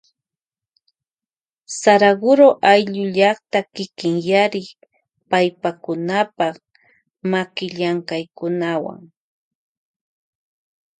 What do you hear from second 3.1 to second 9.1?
llakta kikinyarin paypakunapa makillamkaykunawa.